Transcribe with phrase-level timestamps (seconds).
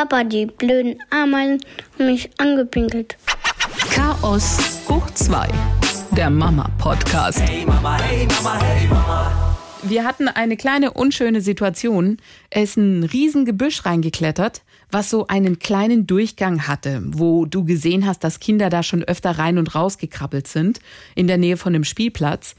[0.00, 1.60] Papa die blöden Ameisen
[1.98, 3.18] haben mich angepinkelt.
[3.90, 5.46] Chaos hoch 2,
[6.16, 7.38] der Mama-Podcast.
[7.42, 9.30] Hey Mama, hey Mama, hey Mama.
[9.82, 12.16] Wir hatten eine kleine unschöne Situation.
[12.48, 18.06] Er ist ein riesen Gebüsch reingeklettert, was so einen kleinen Durchgang hatte, wo du gesehen
[18.06, 20.80] hast, dass Kinder da schon öfter rein und raus gekrabbelt sind,
[21.14, 22.54] in der Nähe von dem Spielplatz.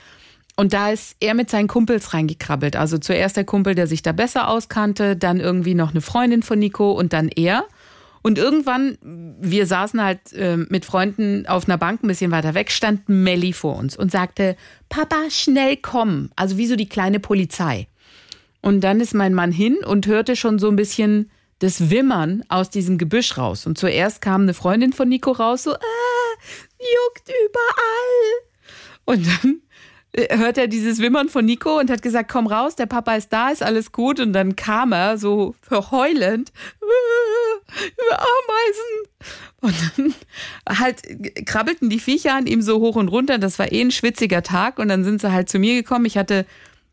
[0.62, 2.76] Und da ist er mit seinen Kumpels reingekrabbelt.
[2.76, 6.60] Also zuerst der Kumpel, der sich da besser auskannte, dann irgendwie noch eine Freundin von
[6.60, 7.66] Nico und dann er.
[8.22, 12.70] Und irgendwann, wir saßen halt äh, mit Freunden auf einer Bank ein bisschen weiter weg,
[12.70, 14.56] stand Melli vor uns und sagte,
[14.88, 16.30] Papa, schnell kommen.
[16.36, 17.88] Also wie so die kleine Polizei.
[18.62, 22.70] Und dann ist mein Mann hin und hörte schon so ein bisschen das Wimmern aus
[22.70, 23.66] diesem Gebüsch raus.
[23.66, 25.76] Und zuerst kam eine Freundin von Nico raus, so, äh,
[26.78, 28.52] juckt überall.
[29.06, 29.62] Und dann
[30.14, 33.50] hört er dieses Wimmern von Nico und hat gesagt, komm raus, der Papa ist da,
[33.50, 34.20] ist alles gut.
[34.20, 36.52] Und dann kam er so verheulend,
[36.82, 39.06] über Ameisen.
[39.62, 41.02] Und dann halt
[41.46, 43.38] krabbelten die Viecher an ihm so hoch und runter.
[43.38, 44.80] Das war eh ein schwitziger Tag.
[44.80, 46.06] Und dann sind sie halt zu mir gekommen.
[46.06, 46.46] Ich hatte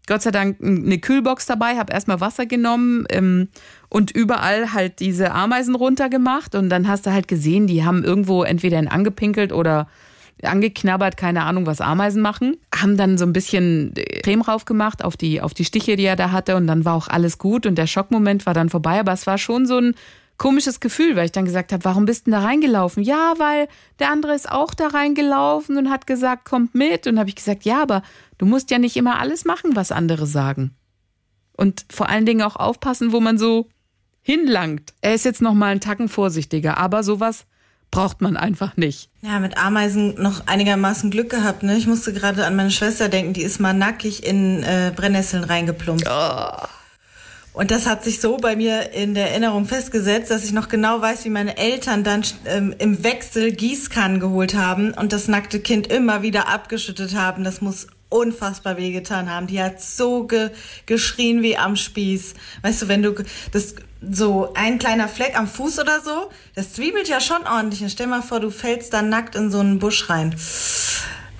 [0.06, 3.48] Gott sei Dank eine Kühlbox dabei, habe erstmal Wasser genommen ähm,
[3.90, 6.54] und überall halt diese Ameisen runtergemacht.
[6.54, 9.88] Und dann hast du halt gesehen, die haben irgendwo entweder ihn angepinkelt oder
[10.42, 12.56] angeknabbert, keine Ahnung, was Ameisen machen.
[12.74, 16.30] Haben dann so ein bisschen Creme raufgemacht auf die, auf die Stiche, die er da
[16.30, 16.56] hatte.
[16.56, 17.66] Und dann war auch alles gut.
[17.66, 19.00] Und der Schockmoment war dann vorbei.
[19.00, 19.94] Aber es war schon so ein
[20.36, 23.02] komisches Gefühl, weil ich dann gesagt habe, warum bist du denn da reingelaufen?
[23.02, 27.06] Ja, weil der andere ist auch da reingelaufen und hat gesagt, kommt mit.
[27.06, 28.02] Und habe ich gesagt, ja, aber
[28.38, 30.76] du musst ja nicht immer alles machen, was andere sagen.
[31.56, 33.68] Und vor allen Dingen auch aufpassen, wo man so
[34.22, 34.94] hinlangt.
[35.00, 37.46] Er ist jetzt noch mal einen Tacken vorsichtiger, aber sowas
[37.90, 39.08] braucht man einfach nicht.
[39.22, 41.62] Ja, mit Ameisen noch einigermaßen Glück gehabt.
[41.62, 41.76] Ne?
[41.76, 46.04] Ich musste gerade an meine Schwester denken, die ist mal nackig in äh, Brennnesseln reingeplumpt.
[46.08, 46.66] Oh.
[47.58, 51.00] Und das hat sich so bei mir in der Erinnerung festgesetzt, dass ich noch genau
[51.00, 55.88] weiß, wie meine Eltern dann ähm, im Wechsel Gießkannen geholt haben und das nackte Kind
[55.88, 57.42] immer wieder abgeschüttet haben.
[57.42, 59.48] Das muss unfassbar wehgetan haben.
[59.48, 60.50] Die hat so ge
[60.86, 62.34] geschrien wie am Spieß.
[62.62, 63.14] Weißt du, wenn du
[63.50, 67.82] das so ein kleiner Fleck am Fuß oder so, das zwiebelt ja schon ordentlich.
[67.82, 70.34] Und stell mal vor, du fällst dann nackt in so einen Busch rein.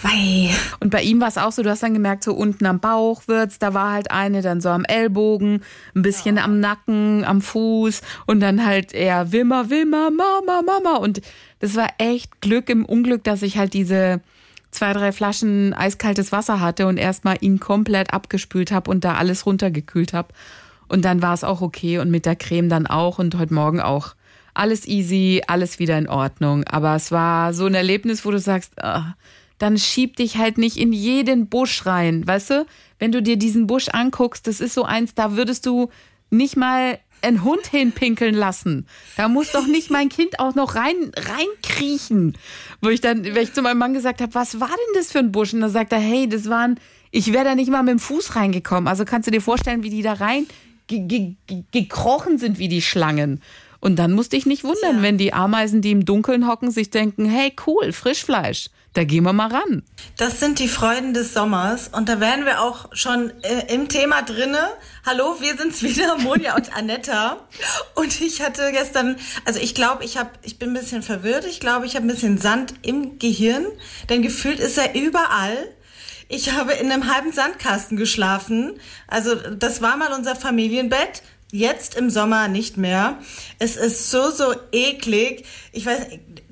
[0.02, 0.54] Wei.
[0.78, 3.22] Und bei ihm war es auch so, du hast dann gemerkt, so unten am Bauch
[3.26, 5.62] wird's, da war halt eine, dann so am Ellbogen,
[5.94, 6.44] ein bisschen ja.
[6.44, 10.96] am Nacken, am Fuß und dann halt eher Wimmer, Wimmer, Mama, Mama.
[10.98, 11.20] Und
[11.58, 14.20] das war echt Glück im Unglück, dass ich halt diese
[14.70, 19.46] zwei, drei Flaschen eiskaltes Wasser hatte und erstmal ihn komplett abgespült habe und da alles
[19.46, 20.28] runtergekühlt habe.
[20.88, 23.80] Und dann war es auch okay und mit der Creme dann auch und heute Morgen
[23.80, 24.14] auch.
[24.54, 26.64] Alles easy, alles wieder in Ordnung.
[26.64, 29.14] Aber es war so ein Erlebnis, wo du sagst, ach,
[29.58, 32.26] dann schieb dich halt nicht in jeden Busch rein.
[32.26, 32.66] Weißt du,
[32.98, 35.90] wenn du dir diesen Busch anguckst, das ist so eins, da würdest du
[36.30, 38.86] nicht mal einen Hund hinpinkeln lassen.
[39.16, 42.36] Da muss doch nicht mein Kind auch noch rein reinkriechen.
[42.80, 45.18] Wo ich dann, wenn ich zu meinem Mann gesagt habe, was war denn das für
[45.18, 45.52] ein Busch?
[45.52, 46.78] Und dann sagt er, hey, das waren,
[47.10, 48.86] ich wäre da nicht mal mit dem Fuß reingekommen.
[48.86, 50.46] Also kannst du dir vorstellen, wie die da rein
[50.88, 53.40] ge ge gekrochen sind wie die Schlangen.
[53.80, 55.02] Und dann musste ich nicht wundern, ja.
[55.02, 59.32] wenn die Ameisen, die im Dunkeln hocken, sich denken, hey cool, Frischfleisch, da gehen wir
[59.32, 59.84] mal ran.
[60.16, 64.22] Das sind die Freuden des Sommers und da wären wir auch schon äh, im Thema
[64.22, 64.58] drinne.
[65.06, 67.46] Hallo, wir sind's wieder, Monja und Anetta.
[67.94, 71.44] Und ich hatte gestern, also ich glaube, ich habe, ich bin ein bisschen verwirrt.
[71.44, 73.64] Ich glaube, ich habe ein bisschen Sand im Gehirn,
[74.08, 75.56] denn gefühlt ist er überall.
[76.28, 78.74] Ich habe in einem halben Sandkasten geschlafen.
[79.06, 81.22] Also das war mal unser Familienbett.
[81.50, 83.18] Jetzt im Sommer nicht mehr.
[83.58, 85.46] Es ist so, so eklig.
[85.72, 86.06] Ich weiß,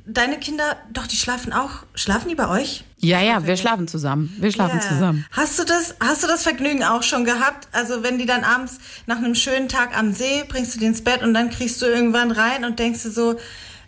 [0.06, 1.82] deine Kinder, doch, die schlafen auch.
[1.94, 2.84] Schlafen die bei euch?
[2.98, 4.34] Ja, ja, wir schlafen zusammen.
[4.40, 4.88] Wir schlafen yeah.
[4.88, 5.26] zusammen.
[5.32, 7.68] Hast du das, hast du das Vergnügen auch schon gehabt?
[7.72, 11.04] Also, wenn die dann abends nach einem schönen Tag am See, bringst du die ins
[11.04, 13.36] Bett und dann kriegst du irgendwann rein und denkst du so,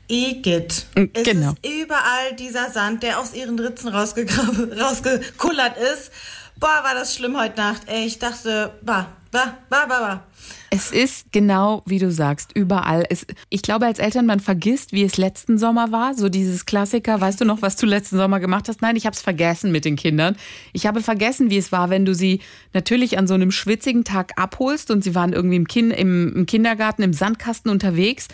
[0.09, 0.87] Igitt.
[0.95, 1.55] Mm, genau.
[1.63, 6.11] Es ist überall dieser Sand, der aus ihren Ritzen rausgekullert ist.
[6.59, 7.83] Boah, war das schlimm heute Nacht.
[7.87, 10.23] Ey, ich dachte, bah, bah, bah, bah, bah.
[10.71, 13.05] Es ist genau wie du sagst, überall.
[13.09, 16.15] Es, ich glaube, als Eltern, man vergisst, wie es letzten Sommer war.
[16.15, 18.83] So dieses Klassiker, weißt du noch, was du letzten Sommer gemacht hast?
[18.83, 20.37] Nein, ich habe es vergessen mit den Kindern.
[20.73, 22.41] Ich habe vergessen, wie es war, wenn du sie
[22.75, 26.47] natürlich an so einem schwitzigen Tag abholst und sie waren irgendwie im, kind, im, im
[26.47, 28.29] Kindergarten, im Sandkasten unterwegs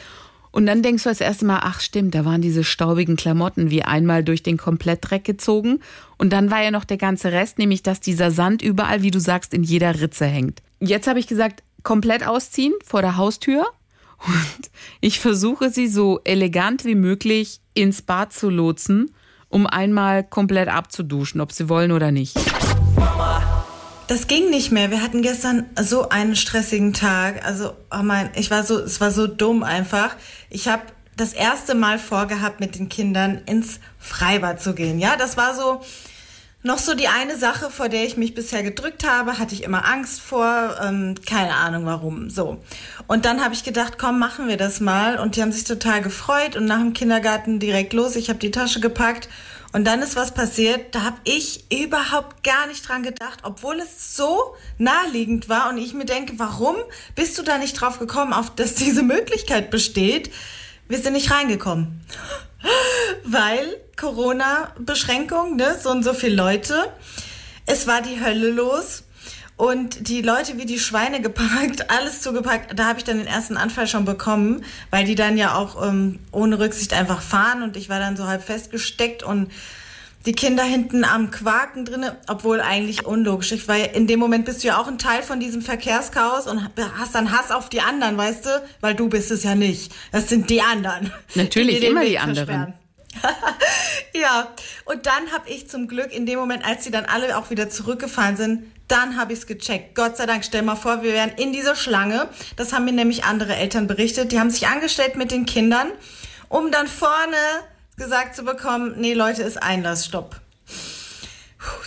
[0.54, 3.82] und dann denkst du das erste Mal, ach stimmt, da waren diese staubigen Klamotten wie
[3.82, 5.80] einmal durch den Komplettdreck gezogen.
[6.16, 9.18] Und dann war ja noch der ganze Rest, nämlich dass dieser Sand überall, wie du
[9.18, 10.62] sagst, in jeder Ritze hängt.
[10.78, 13.66] Jetzt habe ich gesagt, komplett ausziehen vor der Haustür.
[14.24, 14.70] Und
[15.00, 19.10] ich versuche sie so elegant wie möglich ins Bad zu lotsen,
[19.48, 22.38] um einmal komplett abzuduschen, ob sie wollen oder nicht.
[24.14, 24.92] Das ging nicht mehr.
[24.92, 27.44] Wir hatten gestern so einen stressigen Tag.
[27.44, 30.14] Also, oh mein, ich war so, es war so dumm einfach.
[30.50, 30.82] Ich habe
[31.16, 35.00] das erste Mal vorgehabt, mit den Kindern ins Freibad zu gehen.
[35.00, 35.80] Ja, das war so
[36.62, 39.84] noch so die eine Sache, vor der ich mich bisher gedrückt habe, hatte ich immer
[39.84, 42.30] Angst vor, ähm, keine Ahnung warum.
[42.30, 42.62] So.
[43.08, 45.18] Und dann habe ich gedacht, komm, machen wir das mal.
[45.18, 48.14] Und die haben sich total gefreut und nach dem Kindergarten direkt los.
[48.14, 49.28] Ich habe die Tasche gepackt
[49.74, 54.16] und dann ist was passiert, da habe ich überhaupt gar nicht dran gedacht, obwohl es
[54.16, 56.76] so naheliegend war und ich mir denke, warum
[57.16, 60.30] bist du da nicht drauf gekommen, auf dass diese Möglichkeit besteht?
[60.86, 62.06] Wir sind nicht reingekommen.
[63.24, 63.66] Weil
[63.96, 66.92] Corona-Beschränkung, ne, so und so viele Leute.
[67.66, 69.02] Es war die Hölle los.
[69.56, 72.78] Und die Leute wie die Schweine geparkt, alles zugepackt.
[72.78, 76.18] Da habe ich dann den ersten Anfall schon bekommen, weil die dann ja auch ähm,
[76.32, 79.50] ohne Rücksicht einfach fahren und ich war dann so halb festgesteckt und
[80.26, 83.52] die Kinder hinten am Quaken drinne, obwohl eigentlich unlogisch.
[83.52, 86.70] Ich war in dem Moment bist du ja auch ein Teil von diesem Verkehrschaos und
[86.98, 89.92] hast dann Hass auf die anderen, weißt du, weil du bist es ja nicht.
[90.12, 91.12] Das sind die anderen.
[91.34, 92.74] Natürlich die immer die anderen.
[94.14, 94.52] Ja,
[94.84, 97.68] und dann habe ich zum Glück in dem Moment, als sie dann alle auch wieder
[97.68, 99.94] zurückgefahren sind, dann habe ich es gecheckt.
[99.94, 102.28] Gott sei Dank, stell mal vor, wir wären in dieser Schlange.
[102.56, 104.32] Das haben mir nämlich andere Eltern berichtet.
[104.32, 105.88] Die haben sich angestellt mit den Kindern,
[106.48, 107.36] um dann vorne
[107.96, 110.40] gesagt zu bekommen, nee Leute, ist Einlassstopp.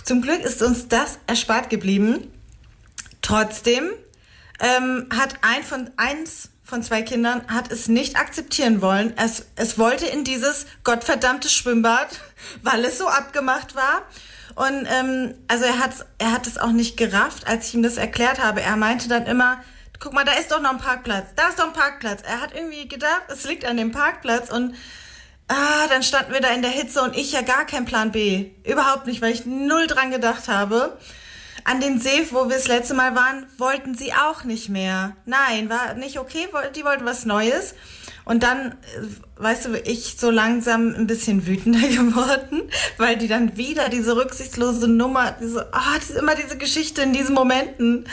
[0.04, 2.32] Zum Glück ist uns das erspart geblieben.
[3.22, 3.90] Trotzdem
[4.60, 9.14] ähm, hat ein von eins von zwei Kindern hat es nicht akzeptieren wollen.
[9.16, 12.08] Es, es wollte in dieses gottverdammte Schwimmbad,
[12.62, 14.02] weil es so abgemacht war.
[14.54, 17.96] Und ähm, also er hat er hat es auch nicht gerafft, als ich ihm das
[17.96, 18.60] erklärt habe.
[18.60, 19.62] Er meinte dann immer,
[19.98, 21.28] guck mal, da ist doch noch ein Parkplatz.
[21.36, 22.20] Da ist doch ein Parkplatz.
[22.22, 24.74] Er hat irgendwie gedacht, es liegt an dem Parkplatz und
[25.48, 28.50] ah, dann standen wir da in der Hitze und ich ja gar kein Plan B.
[28.64, 30.98] Überhaupt nicht, weil ich null dran gedacht habe.
[31.70, 35.14] An den See, wo wir das letzte Mal waren, wollten sie auch nicht mehr.
[35.26, 37.74] Nein, war nicht okay, die wollten was Neues.
[38.24, 38.74] Und dann, äh,
[39.36, 42.62] weißt du, ich so langsam ein bisschen wütender geworden,
[42.96, 47.34] weil die dann wieder diese rücksichtslose Nummer, diese, oh, diese, immer diese Geschichte in diesen
[47.34, 48.06] Momenten.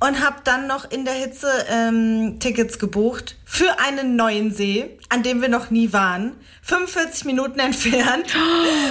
[0.00, 5.24] Und habe dann noch in der Hitze ähm, Tickets gebucht für einen neuen See, an
[5.24, 6.36] dem wir noch nie waren.
[6.62, 8.26] 45 Minuten entfernt.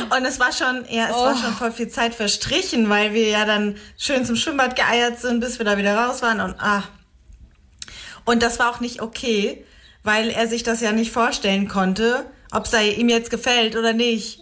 [0.10, 1.26] Und es war schon, ja, es oh.
[1.26, 5.40] war schon voll viel Zeit verstrichen, weil wir ja dann schön zum Schwimmbad geeiert sind,
[5.40, 6.42] bis wir da wieder raus waren.
[6.42, 6.84] Und ah.
[8.26, 9.64] Und das war auch nicht okay,
[10.04, 14.42] weil er sich das ja nicht vorstellen konnte, ob es ihm jetzt gefällt oder nicht.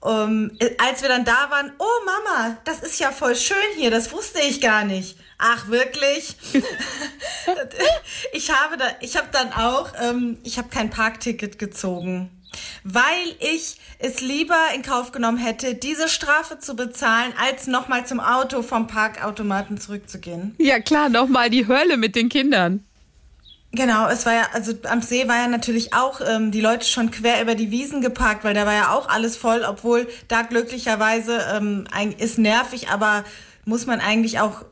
[0.00, 4.12] Um, als wir dann da waren, oh Mama, das ist ja voll schön hier, das
[4.12, 5.16] wusste ich gar nicht.
[5.38, 6.36] Ach wirklich?
[8.32, 12.30] ich habe da, ich habe dann auch, ähm, ich habe kein Parkticket gezogen,
[12.82, 13.04] weil
[13.38, 18.62] ich es lieber in Kauf genommen hätte, diese Strafe zu bezahlen, als nochmal zum Auto
[18.62, 20.56] vom Parkautomaten zurückzugehen.
[20.58, 22.84] Ja klar, nochmal die Hölle mit den Kindern.
[23.70, 27.10] Genau, es war ja, also am See war ja natürlich auch ähm, die Leute schon
[27.10, 31.38] quer über die Wiesen geparkt, weil da war ja auch alles voll, obwohl da glücklicherweise
[31.54, 31.86] ähm,
[32.16, 33.24] ist nervig, aber
[33.66, 34.64] muss man eigentlich auch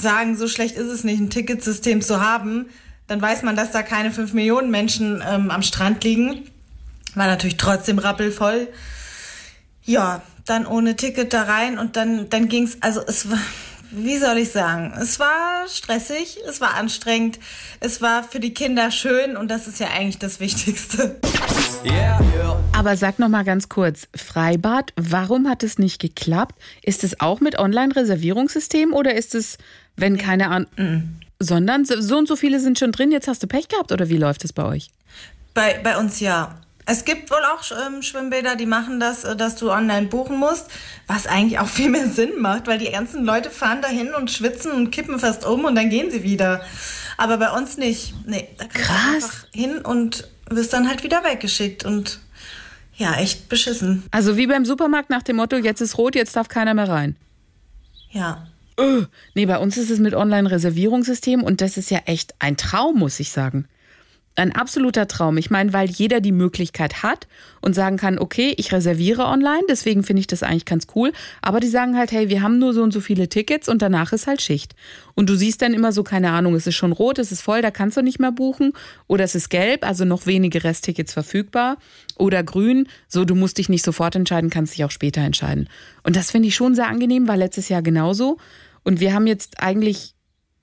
[0.00, 2.66] sagen, so schlecht ist es nicht, ein Ticketsystem zu haben.
[3.06, 6.50] Dann weiß man, dass da keine fünf Millionen Menschen ähm, am Strand liegen.
[7.14, 8.68] War natürlich trotzdem rappelvoll.
[9.82, 13.38] Ja, dann ohne Ticket da rein und dann, dann ging's, also es war,
[13.90, 17.38] wie soll ich sagen, es war stressig, es war anstrengend,
[17.80, 21.16] es war für die Kinder schön und das ist ja eigentlich das Wichtigste.
[21.84, 22.20] Yeah.
[22.72, 26.56] Aber sag noch mal ganz kurz, Freibad, warum hat es nicht geklappt?
[26.82, 29.58] Ist es auch mit Online-Reservierungssystem oder ist es,
[29.96, 30.68] wenn keine Ahnung,
[31.38, 34.16] sondern so und so viele sind schon drin, jetzt hast du Pech gehabt oder wie
[34.16, 34.90] läuft es bei euch?
[35.54, 36.56] Bei, bei uns ja.
[36.86, 40.66] Es gibt wohl auch ähm, Schwimmbäder, die machen das, äh, dass du online buchen musst,
[41.06, 44.72] was eigentlich auch viel mehr Sinn macht, weil die ganzen Leute fahren dahin und schwitzen
[44.72, 46.60] und kippen fast um und dann gehen sie wieder.
[47.16, 48.12] Aber bei uns nicht.
[48.26, 48.98] Nee, da kannst Krass.
[48.98, 52.20] du einfach hin und wirst dann halt wieder weggeschickt und
[52.96, 54.04] ja, echt beschissen.
[54.10, 57.16] Also wie beim Supermarkt nach dem Motto, jetzt ist rot, jetzt darf keiner mehr rein.
[58.10, 58.46] Ja.
[58.78, 59.04] Öh.
[59.34, 63.20] Nee, bei uns ist es mit Online-Reservierungssystem und das ist ja echt ein Traum, muss
[63.20, 63.68] ich sagen
[64.36, 65.36] ein absoluter Traum.
[65.36, 67.28] Ich meine, weil jeder die Möglichkeit hat
[67.60, 71.12] und sagen kann, okay, ich reserviere online, deswegen finde ich das eigentlich ganz cool.
[71.40, 74.12] Aber die sagen halt, hey, wir haben nur so und so viele Tickets und danach
[74.12, 74.74] ist halt Schicht.
[75.14, 77.62] Und du siehst dann immer so, keine Ahnung, es ist schon rot, es ist voll,
[77.62, 78.72] da kannst du nicht mehr buchen.
[79.06, 81.76] Oder es ist gelb, also noch wenige Resttickets verfügbar.
[82.16, 85.68] Oder grün, so du musst dich nicht sofort entscheiden, kannst dich auch später entscheiden.
[86.02, 88.38] Und das finde ich schon sehr angenehm, war letztes Jahr genauso.
[88.82, 90.14] Und wir haben jetzt eigentlich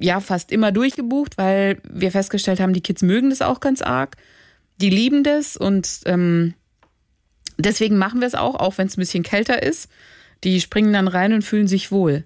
[0.02, 4.18] ja fast immer durchgebucht, weil wir festgestellt haben, die Kids mögen das auch ganz arg.
[4.82, 6.56] Die lieben das und ähm,
[7.58, 9.90] deswegen machen wir es auch, auch wenn es ein bisschen kälter ist.
[10.44, 12.26] Die springen dann rein und fühlen sich wohl.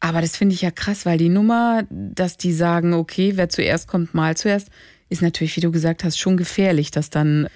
[0.00, 3.86] Aber das finde ich ja krass, weil die Nummer, dass die sagen, okay, wer zuerst
[3.86, 4.68] kommt, mal zuerst,
[5.08, 7.48] ist natürlich, wie du gesagt hast, schon gefährlich, dass dann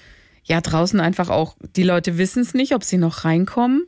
[0.45, 3.87] ja draußen einfach auch die Leute wissen es nicht, ob sie noch reinkommen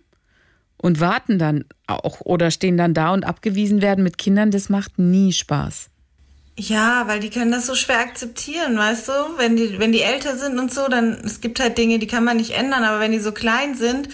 [0.80, 4.50] und warten dann auch oder stehen dann da und abgewiesen werden mit Kindern.
[4.50, 5.88] Das macht nie Spaß.
[6.56, 9.12] Ja, weil die können das so schwer akzeptieren, weißt du?
[9.38, 12.24] Wenn die, wenn die älter sind und so, dann, es gibt halt Dinge, die kann
[12.24, 14.08] man nicht ändern, aber wenn die so klein sind,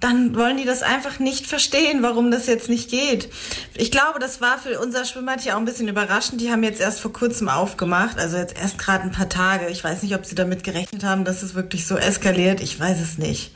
[0.00, 3.30] dann wollen die das einfach nicht verstehen, warum das jetzt nicht geht.
[3.74, 6.40] Ich glaube, das war für unser Schwimmbad hier auch ein bisschen überraschend.
[6.40, 9.68] Die haben jetzt erst vor kurzem aufgemacht, also jetzt erst gerade ein paar Tage.
[9.68, 12.60] Ich weiß nicht, ob sie damit gerechnet haben, dass es wirklich so eskaliert.
[12.60, 13.52] Ich weiß es nicht.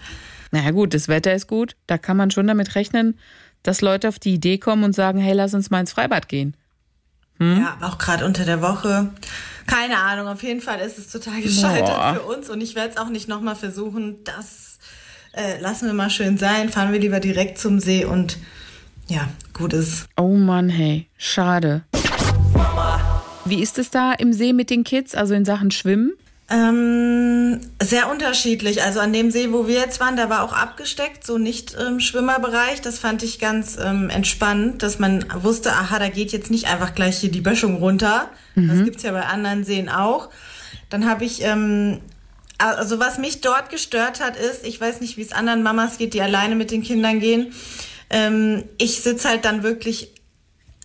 [0.50, 1.76] Naja gut, das Wetter ist gut.
[1.86, 3.18] Da kann man schon damit rechnen,
[3.62, 6.54] dass Leute auf die Idee kommen und sagen, hey, lass uns mal ins Freibad gehen.
[7.38, 7.60] Hm?
[7.60, 9.10] Ja, auch gerade unter der Woche.
[9.66, 12.14] Keine Ahnung, auf jeden Fall ist es total gescheitert Boah.
[12.14, 14.24] für uns und ich werde es auch nicht nochmal versuchen.
[14.24, 14.78] Das
[15.32, 18.38] äh, lassen wir mal schön sein, fahren wir lieber direkt zum See und
[19.08, 20.06] ja, gut ist.
[20.16, 21.84] Oh Mann, hey, schade.
[23.44, 26.12] Wie ist es da im See mit den Kids, also in Sachen Schwimmen?
[26.50, 28.82] Ähm, sehr unterschiedlich.
[28.82, 31.94] Also an dem See, wo wir jetzt waren, da war auch abgesteckt, so nicht im
[31.94, 32.80] ähm, Schwimmerbereich.
[32.80, 36.94] Das fand ich ganz ähm, entspannend, dass man wusste, aha, da geht jetzt nicht einfach
[36.94, 38.30] gleich hier die Böschung runter.
[38.54, 38.68] Mhm.
[38.68, 40.30] Das gibt's ja bei anderen Seen auch.
[40.88, 42.00] Dann habe ich ähm,
[42.58, 46.12] also was mich dort gestört hat, ist, ich weiß nicht, wie es anderen Mamas geht,
[46.12, 47.52] die alleine mit den Kindern gehen.
[48.10, 50.12] Ähm, ich sitze halt dann wirklich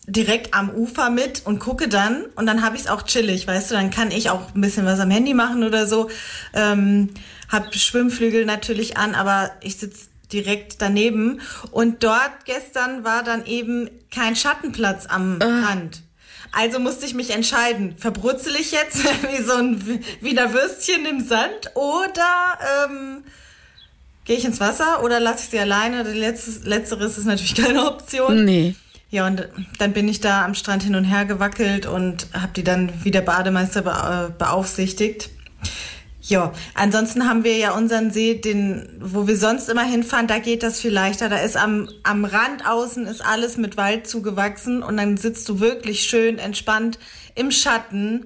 [0.06, 3.72] direkt am Ufer mit und gucke dann und dann habe ich es auch chillig, weißt
[3.72, 6.10] du, dann kann ich auch ein bisschen was am Handy machen oder so.
[6.54, 7.10] Ähm,
[7.50, 11.42] hab Schwimmflügel natürlich an, aber ich sitze direkt daneben
[11.72, 15.38] und dort gestern war dann eben kein Schattenplatz am.
[15.42, 16.02] Rand.
[16.52, 21.72] Also musste ich mich entscheiden, verbrutzel ich jetzt wie so ein Wiener Würstchen im Sand
[21.76, 23.24] oder ähm,
[24.26, 26.04] gehe ich ins Wasser oder lasse ich sie alleine?
[26.04, 28.46] Letztes, letzteres ist natürlich keine Option.
[28.46, 28.76] Nee.
[29.14, 32.64] Ja, und dann bin ich da am Strand hin und her gewackelt und habe die
[32.64, 35.30] dann wie der Bademeister äh, beaufsichtigt.
[36.20, 40.64] Ja, ansonsten haben wir ja unseren See, den, wo wir sonst immer hinfahren, da geht
[40.64, 41.30] das viel leichter.
[41.30, 45.60] Da ist am, am Rand außen ist alles mit Wald zugewachsen und dann sitzt du
[45.60, 46.98] wirklich schön entspannt
[47.36, 48.26] im Schatten.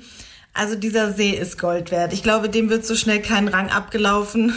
[0.54, 2.14] Also dieser See ist Gold wert.
[2.14, 4.54] Ich glaube, dem wird so schnell kein Rang abgelaufen.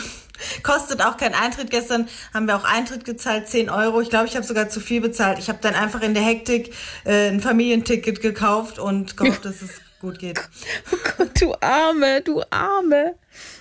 [0.63, 1.71] Kostet auch kein Eintritt.
[1.71, 4.01] Gestern haben wir auch Eintritt gezahlt, 10 Euro.
[4.01, 5.39] Ich glaube, ich habe sogar zu viel bezahlt.
[5.39, 9.81] Ich habe dann einfach in der Hektik äh, ein Familienticket gekauft und gehofft, dass es
[10.01, 10.41] gut geht.
[10.93, 13.15] Oh Gott, du Arme, du Arme.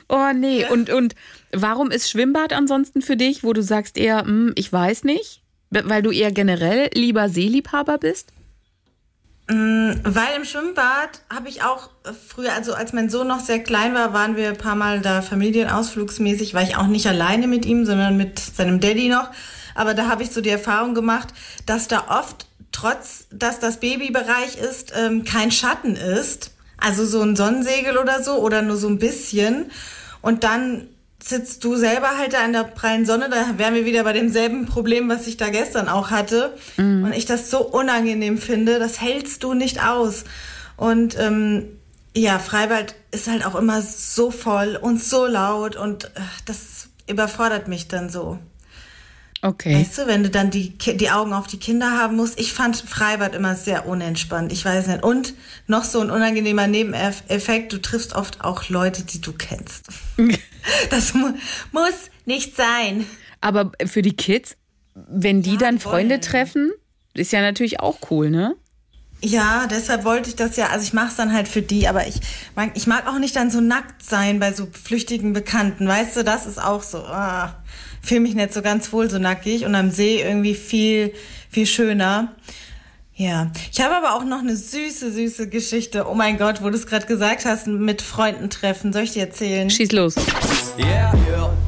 [0.07, 1.13] Oh nee, und, und
[1.51, 6.01] warum ist Schwimmbad ansonsten für dich, wo du sagst eher, hm, ich weiß nicht, weil
[6.01, 8.31] du eher generell lieber Seeliebhaber bist?
[9.50, 11.89] Mm, weil im Schwimmbad habe ich auch
[12.27, 15.24] früher, also als mein Sohn noch sehr klein war, waren wir ein paar Mal da
[15.24, 19.32] familienausflugsmäßig, war ich auch nicht alleine mit ihm, sondern mit seinem Daddy noch.
[19.74, 21.29] Aber da habe ich so die Erfahrung gemacht,
[21.65, 26.51] dass da oft, trotz dass das Babybereich ist, ähm, kein Schatten ist.
[26.77, 29.72] Also so ein Sonnensegel oder so oder nur so ein bisschen.
[30.22, 30.88] Und dann
[31.22, 34.66] sitzt du selber halt da in der prallen Sonne, da wären wir wieder bei demselben
[34.66, 36.54] Problem, was ich da gestern auch hatte.
[36.78, 37.04] Mhm.
[37.04, 40.24] Und ich das so unangenehm finde, das hältst du nicht aus.
[40.78, 41.66] Und ähm,
[42.16, 47.68] ja, Freibad ist halt auch immer so voll und so laut und äh, das überfordert
[47.68, 48.40] mich dann so.
[49.41, 49.74] Okay.
[49.74, 52.39] Weißt du, wenn du dann die, die Augen auf die Kinder haben musst.
[52.39, 54.51] Ich fand Freibad immer sehr unentspannt.
[54.51, 55.03] Ich weiß nicht.
[55.03, 55.34] Und
[55.67, 57.72] noch so ein unangenehmer Nebeneffekt.
[57.72, 59.88] Du triffst oft auch Leute, die du kennst.
[60.89, 61.29] das mu
[61.72, 61.93] muss
[62.25, 63.05] nicht sein.
[63.39, 64.58] Aber für die Kids,
[64.93, 66.22] wenn die ja, dann Freunde wollen.
[66.22, 66.72] treffen,
[67.13, 68.55] ist ja natürlich auch cool, ne?
[69.22, 72.08] Ja, deshalb wollte ich das ja, also ich mache es dann halt für die, aber
[72.08, 72.22] ich
[72.55, 76.24] mag, ich mag auch nicht dann so nackt sein bei so flüchtigen Bekannten, weißt du,
[76.24, 77.00] das ist auch so.
[77.00, 77.62] Ah
[78.01, 81.13] fühle mich nicht so ganz wohl so nackig und am See irgendwie viel,
[81.50, 82.36] viel schöner.
[83.15, 86.06] Ja, ich habe aber auch noch eine süße, süße Geschichte.
[86.10, 88.94] Oh mein Gott, wo du es gerade gesagt hast, mit Freunden treffen.
[88.94, 89.70] Soll ich dir erzählen?
[89.70, 90.15] Schieß los.
[90.77, 91.13] Yeah.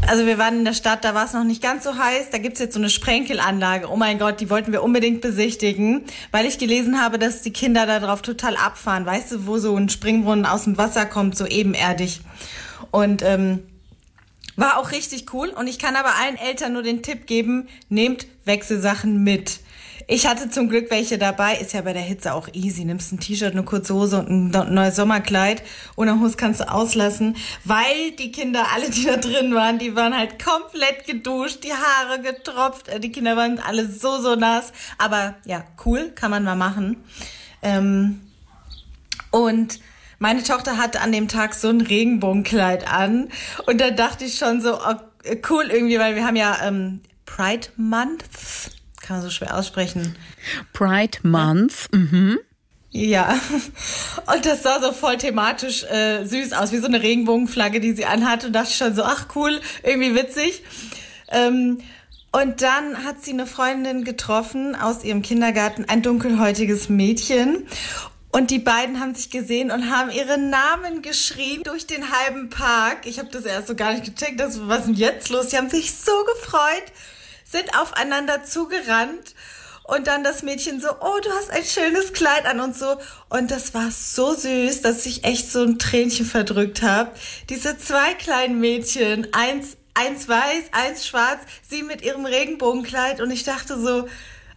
[0.08, 2.32] Also wir waren in der Stadt, da war es noch nicht ganz so heiß.
[2.32, 3.90] Da gibt's jetzt so eine Sprenkelanlage.
[3.90, 7.86] Oh mein Gott, die wollten wir unbedingt besichtigen, weil ich gelesen habe, dass die Kinder
[7.86, 9.06] da drauf total abfahren.
[9.06, 12.22] Weißt du, wo so ein Springbrunnen aus dem Wasser kommt, so ebenerdig.
[12.92, 13.60] Und ähm,
[14.56, 18.28] war auch richtig cool und ich kann aber allen Eltern nur den Tipp geben, nehmt
[18.46, 19.60] Wechselsachen mit.
[20.08, 22.84] Ich hatte zum Glück welche dabei, ist ja bei der Hitze auch easy.
[22.84, 25.64] Nimmst ein T-Shirt, eine kurze Hose und ein neues Sommerkleid
[25.96, 30.18] eine Hose kannst du auslassen, weil die Kinder, alle die da drin waren, die waren
[30.18, 34.74] halt komplett geduscht, die Haare getropft, äh, die Kinder waren alle so, so nass.
[34.98, 36.98] Aber ja, cool, kann man mal machen.
[37.62, 38.20] Ähm,
[39.30, 39.80] und
[40.22, 43.30] meine Tochter hatte an dem Tag so ein Regenbogenkleid an
[43.66, 44.96] und da dachte ich schon so, oh,
[45.50, 48.24] cool irgendwie, weil wir haben ja ähm, Pride Month
[49.02, 50.16] kann man so schwer aussprechen.
[50.74, 51.90] Pride Month.
[51.92, 52.40] Mhm.
[52.92, 53.40] Ja,
[54.34, 58.06] und das sah so voll thematisch äh, süß aus, wie so eine Regenbogenflagge, die sie
[58.06, 58.48] anhatte.
[58.48, 60.64] Und dachte ich schon so, ach cool, irgendwie witzig.
[61.30, 61.80] Ähm,
[62.34, 67.68] und dann hat sie eine Freundin getroffen aus ihrem Kindergarten, ein dunkelhäutiges Mädchen.
[68.32, 73.06] Und die beiden haben sich gesehen und haben ihre Namen geschrien durch den halben Park.
[73.06, 74.40] Ich habe das erst so gar nicht gecheckt.
[74.40, 75.48] Das, was ist denn jetzt los?
[75.48, 76.86] Die haben sich so gefreut,
[77.44, 79.36] sind aufeinander zugerannt
[79.84, 82.96] und dann das Mädchen so, oh, du hast ein schönes Kleid an und so.
[83.30, 87.12] Und das war so süß, dass ich echt so ein Tränchen verdrückt habe.
[87.50, 93.20] Diese zwei kleinen Mädchen, eins, eins weiß, eins schwarz, sie mit ihrem Regenbogenkleid.
[93.20, 94.08] Und ich dachte so,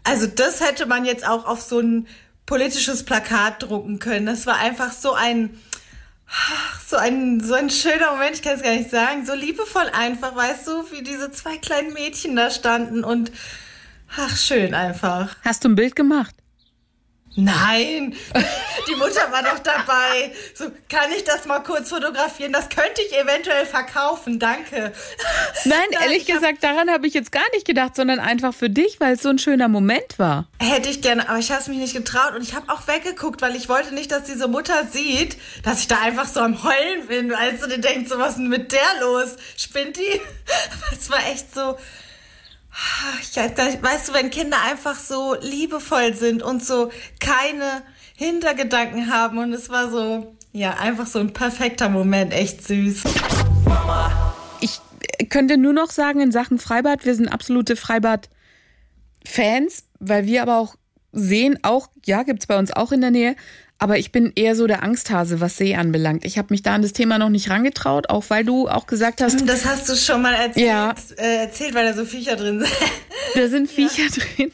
[0.05, 2.07] also das hätte man jetzt auch auf so ein
[2.47, 4.27] politisches Plakat drucken können.
[4.27, 5.59] Das war einfach so ein,
[6.87, 10.35] so ein, so ein schöner Moment, ich kann es gar nicht sagen, so liebevoll einfach,
[10.35, 13.33] weißt du, wie diese zwei kleinen Mädchen da standen und
[14.17, 15.35] Ach, schön einfach.
[15.45, 16.37] Hast du ein Bild gemacht?
[17.37, 18.15] Nein,
[18.89, 20.33] die Mutter war doch dabei.
[20.55, 22.53] So, kann ich das mal kurz fotografieren?
[22.53, 24.93] Das könnte ich eventuell verkaufen, danke.
[25.65, 29.15] Nein, ehrlich gesagt, daran habe ich jetzt gar nicht gedacht, sondern einfach für dich, weil
[29.15, 30.47] es so ein schöner Moment war.
[30.61, 33.43] Hätte ich gerne, aber ich habe es mich nicht getraut und ich habe auch weggeguckt,
[33.43, 37.07] weil ich wollte nicht, dass diese Mutter sieht, dass ich da einfach so am Heulen
[37.09, 39.37] bin, als du dir denkst, so was ist denn mit der los?
[39.57, 40.21] Spinnt die?
[40.93, 41.77] Es war echt so,
[43.21, 46.91] ich weißt du, wenn Kinder einfach so liebevoll sind und so
[47.21, 47.83] keine
[48.17, 53.05] Hintergedanken haben und es war so, ja, einfach so ein perfekter Moment, echt süß.
[54.61, 54.81] Ich
[55.31, 60.77] könnte nur noch sagen in Sachen Freibad, wir sind absolute Freibad-Fans, weil wir aber auch
[61.13, 63.37] sehen, auch, ja, gibt es bei uns auch in der Nähe,
[63.85, 66.25] aber ich bin eher so der Angsthase, was See anbelangt.
[66.25, 69.21] Ich habe mich da an das Thema noch nicht rangetraut, auch weil du auch gesagt
[69.21, 69.47] hast.
[69.47, 70.95] Das hast du schon mal erzählt, ja.
[71.19, 72.73] äh, erzählt weil da so Viecher drin sind.
[73.35, 74.09] Da sind Viecher ja.
[74.09, 74.53] drin.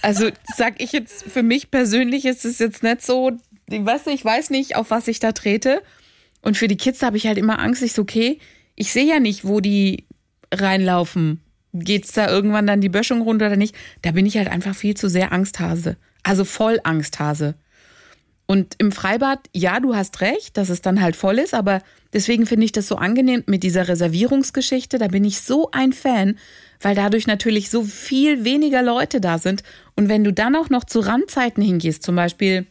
[0.00, 3.32] Also sag ich jetzt, für mich persönlich ist es jetzt nicht so,
[3.68, 5.82] ich weiß, nicht, ich weiß nicht, auf was ich da trete.
[6.40, 7.82] Und für die Kids habe ich halt immer Angst.
[7.82, 8.38] Ich so, okay,
[8.76, 10.06] ich sehe ja nicht, wo die
[10.54, 11.40] reinlaufen.
[11.72, 13.74] Geht's da irgendwann dann die Böschung runter oder nicht?
[14.02, 15.96] Da bin ich halt einfach viel zu sehr Angsthase.
[16.22, 17.56] Also voll Angsthase.
[18.46, 21.80] Und im Freibad, ja, du hast recht, dass es dann halt voll ist, aber
[22.12, 24.98] deswegen finde ich das so angenehm mit dieser Reservierungsgeschichte.
[24.98, 26.36] Da bin ich so ein Fan,
[26.80, 29.62] weil dadurch natürlich so viel weniger Leute da sind.
[29.94, 32.66] Und wenn du dann auch noch zu Randzeiten hingehst, zum Beispiel,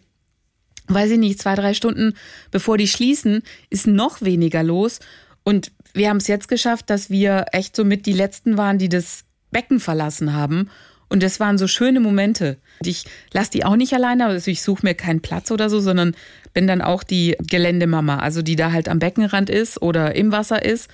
[0.87, 2.13] weiß ich nicht, zwei, drei Stunden
[2.51, 4.99] bevor die schließen, ist noch weniger los.
[5.43, 8.89] Und wir haben es jetzt geschafft, dass wir echt so mit die Letzten waren, die
[8.89, 10.69] das Becken verlassen haben.
[11.11, 12.55] Und das waren so schöne Momente.
[12.85, 16.15] Ich lasse die auch nicht alleine, also ich suche mir keinen Platz oder so, sondern
[16.53, 20.63] bin dann auch die Geländemama, also die da halt am Beckenrand ist oder im Wasser
[20.63, 20.89] ist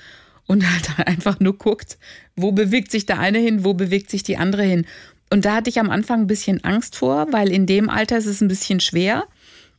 [0.47, 1.99] und halt einfach nur guckt,
[2.35, 4.87] wo bewegt sich der eine hin, wo bewegt sich die andere hin.
[5.29, 8.25] Und da hatte ich am Anfang ein bisschen Angst vor, weil in dem Alter ist
[8.25, 9.23] es ein bisschen schwer.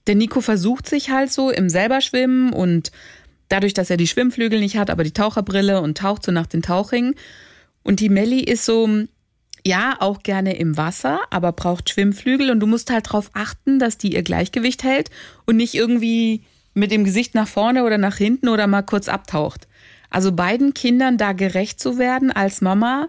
[0.06, 2.92] Der Nico versucht sich halt so im selber Schwimmen und
[3.48, 6.62] dadurch, dass er die Schwimmflügel nicht hat, aber die Taucherbrille und taucht so nach den
[6.62, 7.16] Tauchringen.
[7.82, 8.88] Und die Melli ist so,
[9.66, 13.98] ja, auch gerne im Wasser, aber braucht Schwimmflügel und du musst halt darauf achten, dass
[13.98, 15.10] die ihr Gleichgewicht hält
[15.46, 16.42] und nicht irgendwie
[16.74, 19.66] mit dem Gesicht nach vorne oder nach hinten oder mal kurz abtaucht.
[20.10, 23.08] Also beiden Kindern da gerecht zu werden als Mama,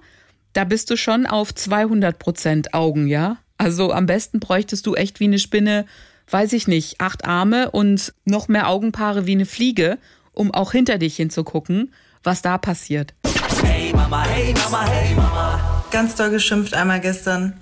[0.54, 3.38] da bist du schon auf 200 Prozent Augen, ja?
[3.58, 5.86] Also am besten bräuchtest du echt wie eine Spinne,
[6.30, 9.98] weiß ich nicht, acht Arme und noch mehr Augenpaare wie eine Fliege,
[10.34, 13.14] um auch hinter dich hinzugucken, was da passiert.
[13.64, 17.54] Hey Mama, hey Mama, hey Mama ganz doll geschimpft einmal gestern,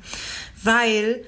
[0.63, 1.23] weil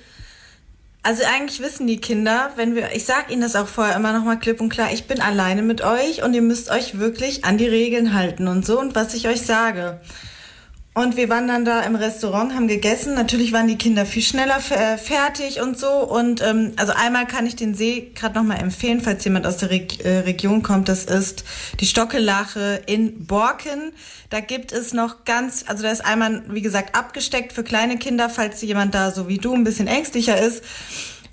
[1.02, 4.26] also eigentlich wissen die Kinder, wenn wir, ich sag ihnen das auch vorher immer noch
[4.26, 7.58] mal klipp und klar, ich bin alleine mit euch und ihr müsst euch wirklich an
[7.58, 10.02] die Regeln halten und so und was ich euch sage.
[11.00, 13.14] Und wir waren dann da im Restaurant, haben gegessen.
[13.14, 15.88] Natürlich waren die Kinder viel schneller äh, fertig und so.
[15.88, 19.56] Und ähm, also einmal kann ich den See gerade noch mal empfehlen, falls jemand aus
[19.56, 20.90] der Re äh, Region kommt.
[20.90, 21.46] Das ist
[21.80, 23.94] die Stockelache in Borken.
[24.30, 28.30] Da gibt es noch ganz, also da ist einmal, wie gesagt, abgesteckt für kleine Kinder,
[28.30, 30.62] falls jemand da so wie du ein bisschen ängstlicher ist.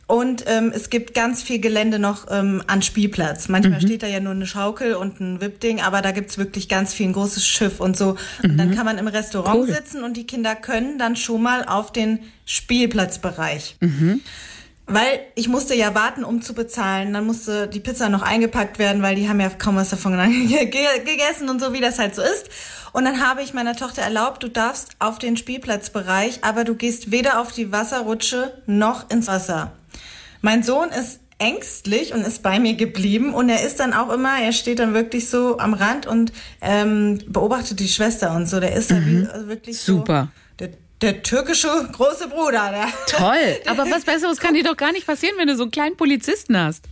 [0.09, 3.49] Und ähm, es gibt ganz viel Gelände noch ähm, an Spielplatz.
[3.49, 3.87] Manchmal mhm.
[3.87, 7.09] steht da ja nur eine Schaukel und ein Wippding, aber da gibt's wirklich ganz viel,
[7.09, 8.17] ein großes Schiff und so.
[8.43, 8.51] Mhm.
[8.51, 8.75] Und dann mhm.
[8.77, 9.67] kann man im Restaurant cool.
[9.67, 13.79] sitzen und die Kinder können dann schon mal auf den Spielplatzbereich.
[13.81, 14.21] Mhm.
[14.87, 17.13] Weil ich musste ja warten, um zu bezahlen.
[17.13, 20.13] Dann musste die Pizza noch eingepackt werden, weil die haben ja kaum was davon
[20.49, 22.49] gegessen und so, wie das halt so ist.
[22.93, 27.11] Und dann habe ich meiner Tochter erlaubt, du darfst auf den Spielplatzbereich, aber du gehst
[27.11, 29.73] weder auf die Wasserrutsche noch ins Wasser.
[30.47, 34.41] Mein Sohn ist ängstlich und ist bei mir geblieben und er ist dann auch immer,
[34.41, 38.61] er steht dann wirklich so am Rand und ähm, beobachtet die Schwester und so.
[38.61, 39.25] Der ist mhm.
[39.25, 40.29] da also wirklich Super.
[40.61, 42.71] So, der der türkische große Bruder.
[42.71, 43.57] Der Toll.
[43.67, 46.57] Aber was Besseres kann dir doch gar nicht passieren, wenn du so einen kleinen Polizisten
[46.57, 46.85] hast.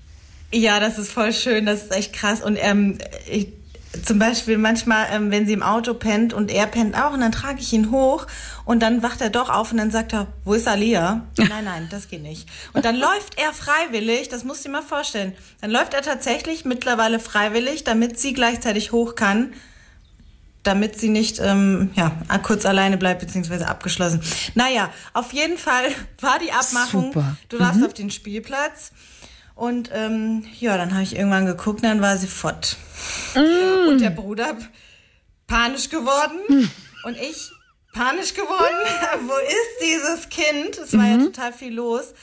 [0.53, 2.43] Ja, das ist voll schön, das ist echt krass.
[2.43, 2.99] Und ähm,
[3.31, 3.53] ich,
[4.03, 7.33] zum Beispiel manchmal, ähm, wenn sie im Auto pennt und er pennt auch, und dann
[7.33, 8.27] trage ich ihn hoch
[8.65, 11.27] und dann wacht er doch auf und dann sagt er, wo ist Alia?
[11.39, 12.49] nein, nein, das geht nicht.
[12.73, 16.65] Und dann läuft er freiwillig, das musst du dir mal vorstellen, dann läuft er tatsächlich
[16.65, 19.53] mittlerweile freiwillig, damit sie gleichzeitig hoch kann,
[20.63, 22.11] damit sie nicht ähm, ja,
[22.43, 24.23] kurz alleine bleibt, beziehungsweise abgeschlossen.
[24.55, 25.85] Naja, auf jeden Fall
[26.21, 27.37] war die Abmachung, Super.
[27.51, 28.93] du darfst auf den Spielplatz.
[29.55, 32.77] Und ähm, ja, dann habe ich irgendwann geguckt, dann war sie fort.
[33.89, 34.57] Und der Bruder
[35.47, 36.39] panisch geworden
[37.05, 37.51] und ich
[37.93, 38.75] panisch geworden.
[39.27, 40.79] wo ist dieses Kind?
[40.79, 42.15] Es war ja total viel los.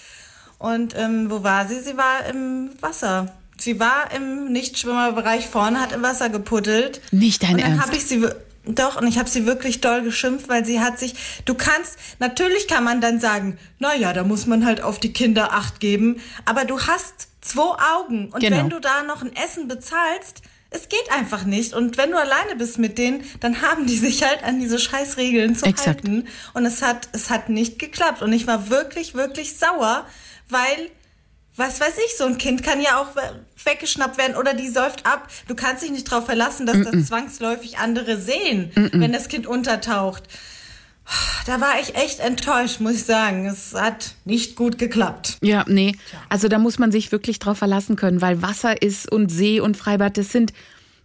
[0.57, 1.79] Und ähm, wo war sie?
[1.79, 3.33] Sie war im Wasser.
[3.57, 7.01] Sie war im Nichtschwimmerbereich vorne, hat im Wasser gepuddelt.
[7.11, 7.85] Nicht dein und dann Ernst?
[7.87, 8.27] habe ich sie
[8.65, 11.15] doch und ich habe sie wirklich doll geschimpft, weil sie hat sich.
[11.45, 15.13] Du kannst natürlich kann man dann sagen, na ja, da muss man halt auf die
[15.13, 18.57] Kinder Acht geben, aber du hast zwei Augen und Genau.
[18.57, 20.41] wenn du da noch ein Essen bezahlst,
[20.73, 21.73] es geht einfach nicht.
[21.73, 25.55] Und wenn du alleine bist mit denen, dann haben die sich halt an diese Scheißregeln
[25.55, 26.05] zu Exakt.
[26.05, 26.27] halten.
[26.53, 28.21] Und es hat, es hat nicht geklappt.
[28.21, 30.05] Und ich war wirklich, wirklich sauer,
[30.47, 30.89] weil,
[31.61, 35.05] was weiß ich, so ein Kind kann ja auch we- weggeschnappt werden oder die säuft
[35.05, 35.27] ab.
[35.47, 40.23] Du kannst dich nicht darauf verlassen, dass das zwangsläufig andere sehen, wenn das Kind untertaucht.
[41.45, 43.45] Da war ich echt enttäuscht, muss ich sagen.
[43.45, 45.37] Es hat nicht gut geklappt.
[45.41, 45.95] Ja, nee.
[46.29, 49.75] Also da muss man sich wirklich drauf verlassen können, weil Wasser ist und See und
[49.77, 50.53] Freibad, das sind.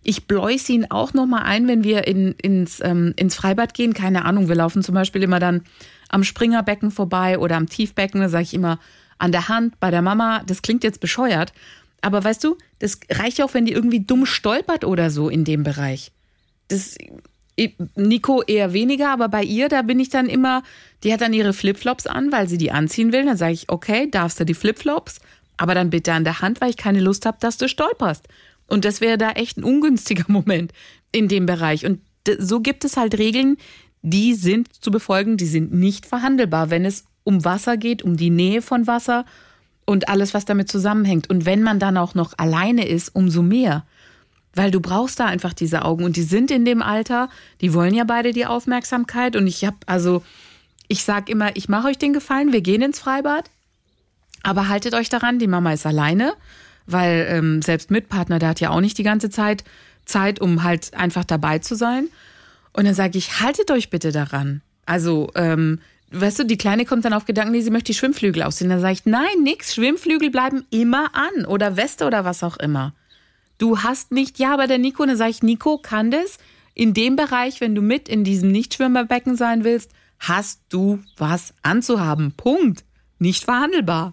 [0.09, 3.93] Ich bläuse ihn auch nochmal ein, wenn wir in, ins, ähm, ins Freibad gehen.
[3.95, 5.65] Keine Ahnung, wir laufen zum Beispiel immer dann
[6.09, 8.21] am Springerbecken vorbei oder am Tiefbecken.
[8.21, 8.79] Da sage ich immer
[9.19, 10.43] an der Hand bei der Mama.
[10.47, 11.53] Das klingt jetzt bescheuert.
[12.03, 15.63] Aber weißt du, das reicht auch, wenn die irgendwie dumm stolpert oder so in dem
[15.63, 16.13] Bereich.
[16.69, 16.97] Das
[17.95, 20.63] Nico eher weniger, aber bei ihr, da bin ich dann immer,
[21.03, 23.25] die hat dann ihre Flipflops an, weil sie die anziehen will.
[23.25, 25.21] Dann sage ich, okay, darfst du die Flipflops,
[25.57, 28.29] aber dann bitte an der Hand, weil ich keine Lust habe, dass du stolperst.
[28.67, 30.73] Und das wäre da echt ein ungünstiger Moment
[31.13, 31.87] in dem Bereich.
[31.87, 32.01] Und
[32.39, 33.57] so gibt es halt Regeln,
[34.03, 38.31] die sind zu befolgen, die sind nicht verhandelbar, wenn es um Wasser geht, um die
[38.31, 39.25] Nähe von Wasser
[39.85, 41.29] und alles, was damit zusammenhängt.
[41.31, 43.85] Und wenn man dann auch noch alleine ist, umso mehr.
[44.55, 47.29] Weil du brauchst da einfach diese Augen und die sind in dem Alter,
[47.61, 50.23] die wollen ja beide die Aufmerksamkeit und ich habe also
[50.89, 53.51] ich sag immer, ich mache euch den Gefallen, wir gehen ins Freibad,
[54.43, 56.33] aber haltet euch daran, die Mama ist alleine,
[56.87, 59.65] weil ähm, selbst mit Partner, der hat ja auch nicht die ganze Zeit
[60.05, 62.09] Zeit, um halt einfach dabei zu sein.
[62.73, 64.63] Und dann sage ich, haltet euch bitte daran.
[64.87, 65.81] Also, ähm,
[66.21, 68.71] weißt du, die Kleine kommt dann auf Gedanken, nee, sie möchte die Schwimmflügel ausziehen.
[68.71, 72.95] Dann sage ich, nein, nix, Schwimmflügel bleiben immer an oder Weste oder was auch immer.
[73.59, 76.39] Du hast nicht, ja, aber der Nico, dann sage ich, Nico kann das.
[76.75, 82.33] In dem Bereich, wenn du mit in diesem Nichtschwimmerbecken sein willst, hast du was anzuhaben.
[82.37, 82.85] Punkt.
[83.19, 84.13] Nicht verhandelbar.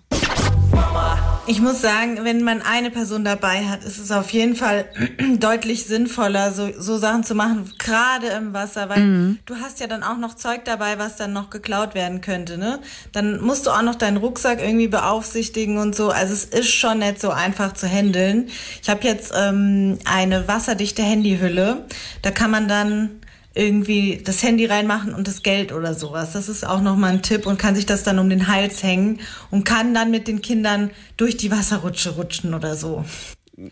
[1.45, 4.86] Ich muss sagen, wenn man eine Person dabei hat, ist es auf jeden Fall
[5.39, 10.03] deutlich sinnvoller, so, so Sachen zu machen, gerade im Wasser, weil du hast ja dann
[10.03, 12.79] auch noch Zeug dabei, was dann noch geklaut werden könnte, ne?
[13.12, 16.12] Dann musst du auch noch deinen Rucksack irgendwie beaufsichtigen und so.
[16.12, 18.47] Also es ist schon nicht so einfach zu handeln.
[18.82, 21.86] Ich habe jetzt ähm, eine wasserdichte Handyhülle.
[22.21, 23.19] Da kann man dann
[23.55, 26.33] irgendwie das Handy reinmachen und das Geld oder sowas.
[26.33, 29.19] Das ist auch nochmal ein Tipp und kann sich das dann um den Hals hängen
[29.51, 33.05] und kann dann mit den Kindern durch die Wasserrutsche rutschen oder so.